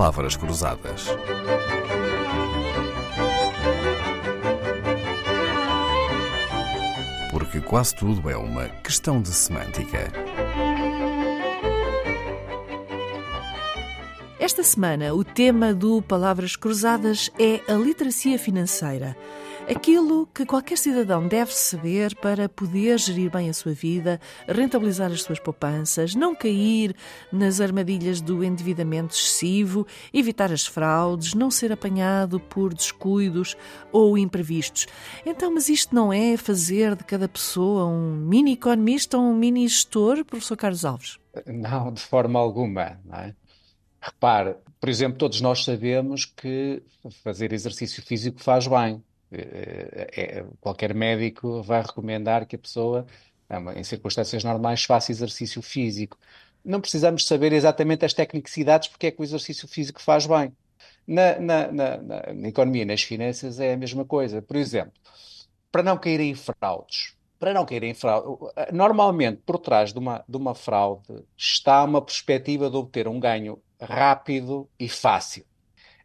palavras 0.00 0.34
cruzadas. 0.34 1.08
Porque 7.30 7.60
quase 7.60 7.94
tudo 7.94 8.30
é 8.30 8.34
uma 8.34 8.66
questão 8.82 9.20
de 9.20 9.28
semântica. 9.28 10.10
Esta 14.38 14.62
semana, 14.62 15.12
o 15.12 15.22
tema 15.22 15.74
do 15.74 16.00
Palavras 16.00 16.56
Cruzadas 16.56 17.30
é 17.38 17.60
a 17.70 17.76
literacia 17.76 18.38
financeira. 18.38 19.14
Aquilo 19.70 20.26
que 20.26 20.44
qualquer 20.44 20.76
cidadão 20.76 21.28
deve 21.28 21.54
saber 21.54 22.16
para 22.16 22.48
poder 22.48 22.98
gerir 22.98 23.30
bem 23.30 23.48
a 23.48 23.52
sua 23.52 23.72
vida, 23.72 24.20
rentabilizar 24.48 25.12
as 25.12 25.22
suas 25.22 25.38
poupanças, 25.38 26.12
não 26.12 26.34
cair 26.34 26.92
nas 27.32 27.60
armadilhas 27.60 28.20
do 28.20 28.42
endividamento 28.42 29.14
excessivo, 29.14 29.86
evitar 30.12 30.50
as 30.50 30.66
fraudes, 30.66 31.34
não 31.34 31.52
ser 31.52 31.70
apanhado 31.70 32.40
por 32.40 32.74
descuidos 32.74 33.56
ou 33.92 34.18
imprevistos. 34.18 34.88
Então, 35.24 35.54
mas 35.54 35.68
isto 35.68 35.94
não 35.94 36.12
é 36.12 36.36
fazer 36.36 36.96
de 36.96 37.04
cada 37.04 37.28
pessoa 37.28 37.86
um 37.86 38.16
mini 38.16 38.54
economista 38.54 39.16
ou 39.18 39.22
um 39.22 39.36
mini 39.36 39.68
gestor, 39.68 40.24
professor 40.24 40.56
Carlos 40.56 40.84
Alves? 40.84 41.20
Não, 41.46 41.92
de 41.92 42.02
forma 42.02 42.40
alguma, 42.40 43.00
não 43.04 43.18
é? 43.20 43.36
Repare, 44.00 44.56
por 44.80 44.88
exemplo, 44.88 45.16
todos 45.16 45.40
nós 45.40 45.62
sabemos 45.62 46.24
que 46.24 46.82
fazer 47.22 47.52
exercício 47.52 48.02
físico 48.02 48.40
faz 48.40 48.66
bem. 48.66 49.00
É, 49.32 50.44
qualquer 50.60 50.94
médico 50.94 51.62
vai 51.62 51.82
recomendar 51.82 52.46
que 52.46 52.56
a 52.56 52.58
pessoa, 52.58 53.06
em 53.76 53.84
circunstâncias 53.84 54.42
normais, 54.42 54.84
faça 54.84 55.12
exercício 55.12 55.62
físico. 55.62 56.18
Não 56.64 56.80
precisamos 56.80 57.26
saber 57.26 57.52
exatamente 57.52 58.04
as 58.04 58.12
tecnicidades 58.12 58.88
porque 58.88 59.06
é 59.06 59.10
que 59.10 59.20
o 59.20 59.24
exercício 59.24 59.68
físico 59.68 60.00
faz 60.00 60.26
bem. 60.26 60.52
Na, 61.06 61.38
na, 61.40 61.72
na, 61.72 61.96
na 62.34 62.48
economia 62.48 62.82
e 62.82 62.84
nas 62.84 63.02
finanças 63.02 63.58
é 63.60 63.72
a 63.72 63.76
mesma 63.76 64.04
coisa. 64.04 64.42
Por 64.42 64.56
exemplo, 64.56 64.92
para 65.70 65.82
não 65.82 65.96
cair 65.96 66.20
em 66.20 66.34
fraudes, 66.34 67.14
para 67.38 67.54
não 67.54 67.64
cair 67.64 67.82
em 67.84 67.94
fraude, 67.94 68.26
normalmente 68.72 69.40
por 69.46 69.58
trás 69.58 69.92
de 69.92 69.98
uma, 69.98 70.24
de 70.28 70.36
uma 70.36 70.54
fraude 70.54 71.24
está 71.36 71.82
uma 71.84 72.02
perspectiva 72.02 72.68
de 72.68 72.76
obter 72.76 73.08
um 73.08 73.18
ganho 73.18 73.60
rápido 73.80 74.68
e 74.78 74.88
fácil. 74.88 75.44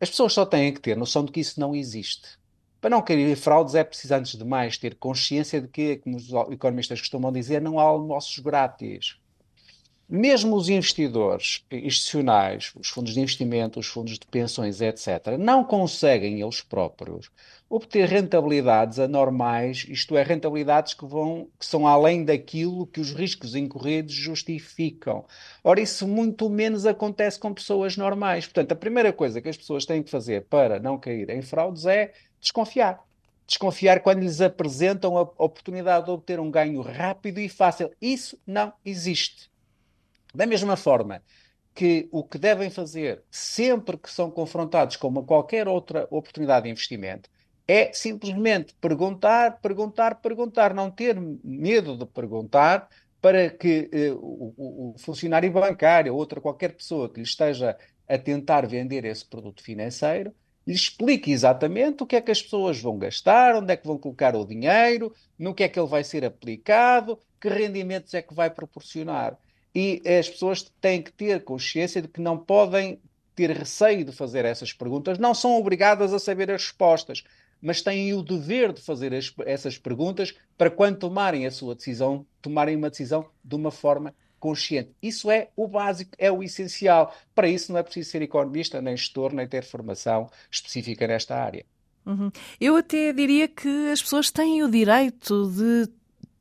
As 0.00 0.10
pessoas 0.10 0.32
só 0.32 0.44
têm 0.44 0.74
que 0.74 0.80
ter 0.80 0.96
noção 0.96 1.24
de 1.24 1.32
que 1.32 1.40
isso 1.40 1.58
não 1.58 1.74
existe. 1.74 2.41
Para 2.82 2.90
não 2.90 3.00
cair 3.00 3.28
em 3.28 3.36
fraudes 3.36 3.76
é 3.76 3.84
preciso, 3.84 4.12
antes 4.12 4.36
de 4.36 4.44
mais, 4.44 4.76
ter 4.76 4.96
consciência 4.96 5.60
de 5.60 5.68
que, 5.68 5.98
como 5.98 6.16
os 6.16 6.28
economistas 6.50 6.98
costumam 6.98 7.30
dizer, 7.30 7.62
não 7.62 7.78
há 7.78 7.84
almoços 7.84 8.36
grátis. 8.40 9.16
Mesmo 10.08 10.56
os 10.56 10.68
investidores 10.68 11.64
institucionais, 11.70 12.72
os 12.74 12.88
fundos 12.88 13.14
de 13.14 13.20
investimento, 13.20 13.78
os 13.78 13.86
fundos 13.86 14.18
de 14.18 14.26
pensões, 14.26 14.80
etc., 14.80 15.38
não 15.38 15.62
conseguem 15.62 16.40
eles 16.42 16.60
próprios 16.60 17.30
obter 17.70 18.08
rentabilidades 18.08 18.98
anormais, 18.98 19.86
isto 19.88 20.16
é, 20.16 20.24
rentabilidades 20.24 20.92
que, 20.92 21.06
vão, 21.06 21.48
que 21.56 21.64
são 21.64 21.86
além 21.86 22.24
daquilo 22.24 22.86
que 22.88 23.00
os 23.00 23.12
riscos 23.12 23.54
incorridos 23.54 24.12
justificam. 24.12 25.24
Ora, 25.62 25.80
isso 25.80 26.06
muito 26.08 26.50
menos 26.50 26.84
acontece 26.84 27.38
com 27.38 27.54
pessoas 27.54 27.96
normais. 27.96 28.44
Portanto, 28.44 28.72
a 28.72 28.76
primeira 28.76 29.12
coisa 29.12 29.40
que 29.40 29.48
as 29.48 29.56
pessoas 29.56 29.86
têm 29.86 30.02
que 30.02 30.10
fazer 30.10 30.46
para 30.50 30.80
não 30.80 30.98
cair 30.98 31.30
em 31.30 31.40
fraudes 31.42 31.86
é 31.86 32.12
desconfiar. 32.42 33.02
Desconfiar 33.46 34.00
quando 34.00 34.20
lhes 34.20 34.40
apresentam 34.40 35.16
a 35.16 35.22
oportunidade 35.22 36.06
de 36.06 36.10
obter 36.10 36.38
um 36.40 36.50
ganho 36.50 36.82
rápido 36.82 37.38
e 37.38 37.48
fácil. 37.48 37.90
Isso 38.00 38.38
não 38.46 38.72
existe. 38.84 39.50
Da 40.34 40.46
mesma 40.46 40.76
forma 40.76 41.22
que 41.74 42.08
o 42.10 42.22
que 42.22 42.38
devem 42.38 42.68
fazer 42.68 43.22
sempre 43.30 43.96
que 43.96 44.10
são 44.10 44.30
confrontados 44.30 44.96
com 44.96 45.08
uma 45.08 45.22
qualquer 45.22 45.66
outra 45.68 46.06
oportunidade 46.10 46.64
de 46.64 46.70
investimento 46.70 47.30
é 47.66 47.92
simplesmente 47.92 48.74
perguntar, 48.80 49.60
perguntar, 49.60 50.16
perguntar, 50.16 50.74
não 50.74 50.90
ter 50.90 51.18
medo 51.42 51.96
de 51.96 52.04
perguntar 52.04 52.88
para 53.20 53.48
que 53.48 53.88
eh, 53.92 54.12
o, 54.12 54.92
o, 54.92 54.94
funcionário 54.98 55.50
bancário 55.50 56.12
ou 56.12 56.18
outra 56.18 56.40
qualquer 56.40 56.74
pessoa 56.74 57.08
que 57.08 57.18
lhe 57.20 57.22
esteja 57.22 57.78
a 58.08 58.18
tentar 58.18 58.66
vender 58.66 59.04
esse 59.04 59.24
produto 59.24 59.62
financeiro 59.62 60.34
lhe 60.66 60.74
explique 60.74 61.30
exatamente 61.30 62.02
o 62.02 62.06
que 62.06 62.16
é 62.16 62.20
que 62.20 62.30
as 62.30 62.42
pessoas 62.42 62.80
vão 62.80 62.98
gastar, 62.98 63.56
onde 63.56 63.72
é 63.72 63.76
que 63.76 63.86
vão 63.86 63.98
colocar 63.98 64.34
o 64.36 64.44
dinheiro, 64.44 65.12
no 65.38 65.54
que 65.54 65.64
é 65.64 65.68
que 65.68 65.78
ele 65.78 65.88
vai 65.88 66.04
ser 66.04 66.24
aplicado, 66.24 67.18
que 67.40 67.48
rendimentos 67.48 68.14
é 68.14 68.22
que 68.22 68.34
vai 68.34 68.48
proporcionar. 68.48 69.36
E 69.74 70.02
as 70.06 70.28
pessoas 70.28 70.62
têm 70.80 71.02
que 71.02 71.12
ter 71.12 71.42
consciência 71.44 72.00
de 72.00 72.08
que 72.08 72.20
não 72.20 72.38
podem 72.38 73.00
ter 73.34 73.50
receio 73.50 74.04
de 74.04 74.12
fazer 74.12 74.44
essas 74.44 74.72
perguntas, 74.72 75.18
não 75.18 75.34
são 75.34 75.58
obrigadas 75.58 76.12
a 76.12 76.18
saber 76.18 76.50
as 76.50 76.64
respostas, 76.64 77.24
mas 77.60 77.80
têm 77.80 78.12
o 78.12 78.22
dever 78.22 78.72
de 78.72 78.82
fazer 78.82 79.14
as, 79.14 79.32
essas 79.46 79.78
perguntas 79.78 80.34
para 80.58 80.70
quando 80.70 80.98
tomarem 80.98 81.46
a 81.46 81.50
sua 81.50 81.74
decisão, 81.74 82.26
tomarem 82.42 82.76
uma 82.76 82.90
decisão 82.90 83.30
de 83.42 83.54
uma 83.54 83.70
forma 83.70 84.14
consciente. 84.42 84.90
Isso 85.00 85.30
é 85.30 85.50
o 85.54 85.68
básico, 85.68 86.10
é 86.18 86.30
o 86.32 86.42
essencial. 86.42 87.14
Para 87.32 87.46
isso 87.46 87.70
não 87.70 87.78
é 87.78 87.82
preciso 87.84 88.10
ser 88.10 88.22
economista, 88.22 88.82
nem 88.82 88.96
gestor, 88.96 89.32
nem 89.32 89.46
ter 89.46 89.62
formação 89.62 90.28
específica 90.50 91.06
nesta 91.06 91.36
área. 91.36 91.64
Uhum. 92.04 92.28
Eu 92.60 92.74
até 92.74 93.12
diria 93.12 93.46
que 93.46 93.68
as 93.92 94.02
pessoas 94.02 94.32
têm 94.32 94.64
o 94.64 94.68
direito 94.68 95.48
de 95.48 95.88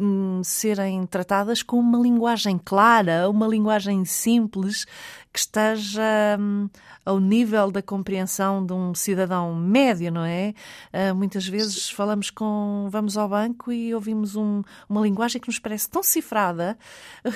Hum, 0.00 0.42
serem 0.42 1.06
tratadas 1.06 1.62
com 1.62 1.78
uma 1.78 1.96
linguagem 1.96 2.58
clara, 2.58 3.30
uma 3.30 3.46
linguagem 3.46 4.04
simples 4.04 4.84
que 5.32 5.38
esteja 5.38 6.02
hum, 6.36 6.68
ao 7.04 7.20
nível 7.20 7.70
da 7.70 7.80
compreensão 7.80 8.66
de 8.66 8.72
um 8.72 8.92
cidadão 8.92 9.54
médio, 9.54 10.10
não 10.10 10.24
é? 10.24 10.52
Uh, 10.92 11.14
muitas 11.14 11.46
vezes 11.46 11.88
falamos 11.90 12.28
com, 12.28 12.88
vamos 12.90 13.16
ao 13.16 13.28
banco 13.28 13.70
e 13.70 13.94
ouvimos 13.94 14.34
um, 14.34 14.62
uma 14.88 15.00
linguagem 15.00 15.40
que 15.40 15.46
nos 15.46 15.60
parece 15.60 15.88
tão 15.88 16.02
cifrada 16.02 16.76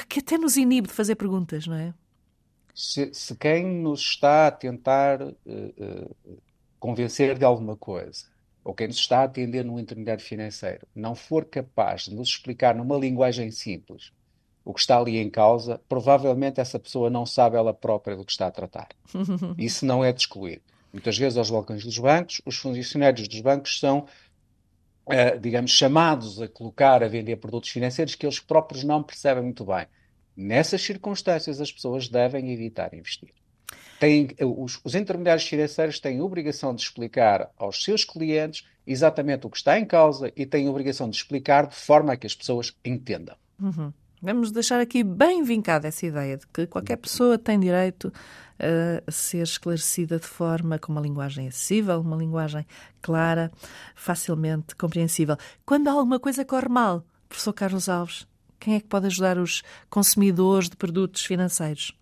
que 0.09 0.19
até 0.19 0.37
nos 0.37 0.57
inibe 0.57 0.89
de 0.89 0.95
fazer 0.95 1.15
perguntas, 1.15 1.65
não 1.65 1.77
é? 1.77 1.95
Se, 2.75 3.15
se 3.15 3.37
quem 3.37 3.65
nos 3.83 4.01
está 4.01 4.49
a 4.49 4.51
tentar 4.51 5.23
uh, 5.23 5.35
uh, 5.47 6.39
convencer 6.81 7.39
de 7.39 7.45
alguma 7.45 7.77
coisa 7.77 8.27
ou 8.69 8.75
quem 8.75 8.87
nos 8.87 8.99
está 8.99 9.21
a 9.21 9.25
atender 9.25 9.65
no 9.65 9.81
intermediário 9.81 10.23
financeiro 10.23 10.87
não 10.95 11.15
for 11.15 11.47
capaz 11.47 12.03
de 12.03 12.15
nos 12.15 12.29
explicar 12.29 12.75
numa 12.75 12.99
linguagem 12.99 13.51
simples 13.51 14.13
o 14.63 14.75
que 14.75 14.81
está 14.81 14.99
ali 14.99 15.17
em 15.17 15.31
causa, 15.31 15.81
provavelmente 15.89 16.61
essa 16.61 16.79
pessoa 16.79 17.09
não 17.09 17.25
sabe 17.25 17.57
ela 17.57 17.73
própria 17.73 18.15
do 18.15 18.27
que 18.27 18.31
está 18.31 18.47
a 18.47 18.51
tratar. 18.51 18.89
Isso 19.57 19.87
não 19.87 20.05
é 20.05 20.13
de 20.13 20.21
excluir. 20.21 20.61
Muitas 20.93 21.17
vezes 21.17 21.39
aos 21.39 21.51
balcões 21.51 21.83
dos 21.83 21.99
bancos, 21.99 22.43
os 22.45 22.59
funcionários 22.59 23.27
dos 23.27 23.41
bancos 23.41 23.81
são, 23.81 24.01
uh, 25.07 25.41
digamos, 25.41 25.71
chamados 25.71 26.39
a 26.43 26.47
colocar, 26.47 27.03
a 27.03 27.09
vender 27.09 27.37
produtos 27.37 27.71
financeiros 27.71 28.15
que 28.15 28.27
eles 28.27 28.39
próprios 28.39 28.85
não 28.85 29.03
percebem 29.03 29.45
muito 29.45 29.65
bem. 29.65 29.87
Nessas 30.37 30.83
circunstâncias, 30.83 31.59
as 31.59 31.73
pessoas 31.73 32.07
devem 32.07 32.53
evitar 32.53 32.93
investir 32.93 33.33
têm, 33.99 34.29
os, 34.41 34.81
os 34.85 34.95
intermediários 34.95 35.47
financeiros 35.47 36.01
têm 36.01 36.21
obrigação 36.21 36.75
de 36.75 36.83
explicar 36.83 37.51
aos 37.57 37.83
seus 37.83 38.05
clientes 38.05 38.67
exatamente 38.87 39.47
o 39.47 39.51
que 39.51 39.57
está 39.57 39.79
em 39.79 39.85
causa 39.85 40.33
e 40.37 40.47
têm 40.47 40.69
obrigação 40.69 41.11
de 41.11 41.17
explicar 41.17 41.67
de 41.67 41.75
forma 41.75 42.13
a 42.13 42.17
que 42.17 42.27
as 42.27 42.35
pessoas 42.35 42.75
entendam. 42.85 43.37
Uhum. 43.61 43.93
Vamos 44.21 44.51
deixar 44.51 44.81
aqui 44.81 45.05
bem 45.05 45.45
vincada 45.45 45.87
essa 45.87 46.05
ideia 46.05 46.37
de 46.37 46.47
que 46.49 46.67
qualquer 46.67 46.97
pessoa 46.97 47.39
tem 47.39 47.59
direito 47.59 48.13
a 49.07 49.11
ser 49.13 49.43
esclarecida 49.43 50.19
de 50.19 50.27
forma 50.27 50.79
com 50.79 50.91
uma 50.91 51.01
linguagem 51.01 51.47
acessível, 51.47 52.01
uma 52.01 52.17
linguagem 52.17 52.67
clara, 53.01 53.53
facilmente 53.95 54.75
compreensível. 54.75 55.37
Quando 55.65 55.89
alguma 55.89 56.19
coisa 56.19 56.45
corre 56.45 56.69
mal, 56.69 57.05
professor 57.29 57.53
Carlos 57.53 57.89
Alves, 57.89 58.27
quem 58.59 58.75
é 58.75 58.81
que 58.81 58.89
pode 58.89 59.07
ajudar 59.07 59.39
os 59.39 59.63
consumidores 59.89 60.69
de 60.69 60.77
produtos 60.77 61.25
financeiros? 61.25 61.97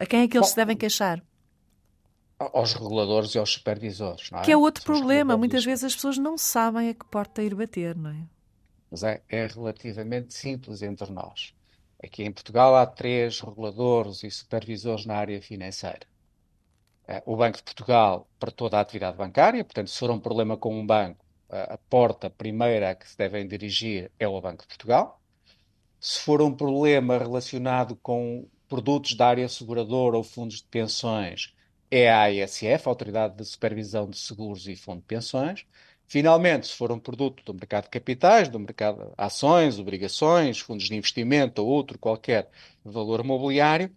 A 0.00 0.06
quem 0.06 0.22
é 0.22 0.28
que 0.28 0.38
eles 0.38 0.48
Bom, 0.48 0.50
se 0.50 0.56
devem 0.56 0.76
queixar? 0.76 1.22
Aos 2.38 2.72
reguladores 2.72 3.34
e 3.34 3.38
aos 3.38 3.52
supervisores, 3.52 4.30
é? 4.32 4.40
Que 4.40 4.50
é 4.50 4.56
outro 4.56 4.82
São 4.82 4.94
problema. 4.94 5.36
Muitas 5.36 5.62
vezes 5.62 5.84
as 5.84 5.94
pessoas 5.94 6.16
não 6.16 6.38
sabem 6.38 6.88
a 6.88 6.94
que 6.94 7.04
porta 7.04 7.42
ir 7.42 7.54
bater, 7.54 7.94
não 7.94 8.08
é? 8.08 8.22
Mas 8.90 9.02
é, 9.02 9.22
é 9.28 9.46
relativamente 9.46 10.32
simples 10.32 10.80
entre 10.80 11.12
nós. 11.12 11.54
Aqui 12.02 12.24
em 12.24 12.32
Portugal 12.32 12.74
há 12.74 12.86
três 12.86 13.40
reguladores 13.40 14.24
e 14.24 14.30
supervisores 14.30 15.04
na 15.04 15.16
área 15.16 15.42
financeira. 15.42 16.08
É, 17.06 17.22
o 17.26 17.36
Banco 17.36 17.58
de 17.58 17.64
Portugal 17.64 18.26
para 18.38 18.50
toda 18.50 18.78
a 18.78 18.80
atividade 18.80 19.18
bancária, 19.18 19.62
portanto, 19.62 19.90
se 19.90 19.98
for 19.98 20.10
um 20.10 20.18
problema 20.18 20.56
com 20.56 20.80
um 20.80 20.86
banco, 20.86 21.22
a 21.50 21.76
porta 21.90 22.30
primeira 22.30 22.90
a 22.90 22.94
que 22.94 23.06
se 23.06 23.18
devem 23.18 23.46
dirigir 23.46 24.10
é 24.18 24.26
o 24.26 24.40
Banco 24.40 24.62
de 24.62 24.68
Portugal. 24.68 25.20
Se 25.98 26.20
for 26.20 26.40
um 26.40 26.54
problema 26.54 27.18
relacionado 27.18 27.96
com 27.96 28.48
produtos 28.70 29.14
da 29.14 29.26
área 29.26 29.48
seguradora 29.48 30.16
ou 30.16 30.22
fundos 30.22 30.58
de 30.58 30.64
pensões 30.64 31.52
é 31.90 32.08
a 32.08 32.26
ASF, 32.26 32.86
a 32.86 32.90
Autoridade 32.90 33.36
de 33.36 33.44
Supervisão 33.44 34.08
de 34.08 34.16
Seguros 34.16 34.68
e 34.68 34.76
Fundo 34.76 35.00
de 35.00 35.06
Pensões. 35.06 35.66
Finalmente, 36.06 36.68
se 36.68 36.74
for 36.74 36.92
um 36.92 36.98
produto 36.98 37.42
do 37.44 37.52
mercado 37.52 37.84
de 37.84 37.90
capitais, 37.90 38.48
do 38.48 38.60
mercado 38.60 39.06
de 39.06 39.12
ações, 39.18 39.78
obrigações, 39.78 40.60
fundos 40.60 40.86
de 40.86 40.94
investimento 40.94 41.60
ou 41.62 41.68
outro 41.68 41.98
qualquer 41.98 42.48
valor 42.84 43.24
mobiliário, 43.24 43.90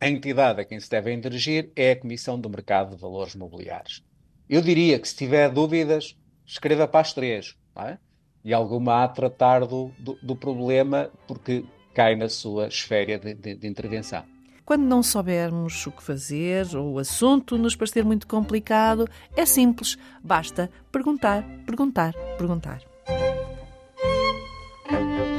a 0.00 0.08
entidade 0.08 0.60
a 0.60 0.64
quem 0.64 0.78
se 0.78 0.88
deve 0.88 1.16
dirigir 1.16 1.72
é 1.74 1.90
a 1.90 1.96
Comissão 1.96 2.40
do 2.40 2.48
Mercado 2.48 2.94
de 2.94 3.02
Valores 3.02 3.34
Mobiliários. 3.34 4.04
Eu 4.48 4.62
diria 4.62 4.98
que 5.00 5.08
se 5.08 5.16
tiver 5.16 5.50
dúvidas, 5.50 6.16
escreva 6.46 6.86
para 6.86 7.00
as 7.00 7.12
três, 7.12 7.56
é? 7.76 7.98
e 8.44 8.54
alguma 8.54 9.02
a 9.02 9.08
tratar 9.08 9.66
do, 9.66 9.92
do, 9.98 10.16
do, 10.22 10.36
problema, 10.36 11.10
porque 11.26 11.64
cai 11.98 12.14
na 12.14 12.28
sua 12.28 12.68
esfera 12.68 13.18
de, 13.18 13.34
de, 13.34 13.56
de 13.56 13.66
intervenção. 13.66 14.22
Quando 14.64 14.84
não 14.84 15.02
soubermos 15.02 15.84
o 15.84 15.90
que 15.90 16.00
fazer 16.00 16.64
ou 16.76 16.92
o 16.92 16.98
assunto 17.00 17.58
nos 17.58 17.74
parecer 17.74 18.04
muito 18.04 18.24
complicado, 18.24 19.08
é 19.36 19.44
simples, 19.44 19.98
basta 20.22 20.70
perguntar, 20.92 21.42
perguntar, 21.66 22.14
perguntar. 22.36 22.80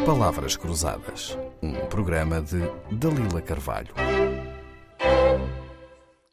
Palavras 0.06 0.57
Cruzadas, 0.57 1.38
um 1.63 1.73
programa 1.85 2.41
de 2.41 2.59
Dalila 2.91 3.41
Carvalho. 3.41 3.94